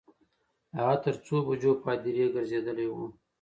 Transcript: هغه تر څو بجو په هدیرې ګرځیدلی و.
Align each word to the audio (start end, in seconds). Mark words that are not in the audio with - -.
هغه 0.77 0.95
تر 1.05 1.15
څو 1.25 1.35
بجو 1.47 1.71
په 1.81 1.87
هدیرې 1.93 2.25
ګرځیدلی 2.35 2.87
و. 2.89 2.95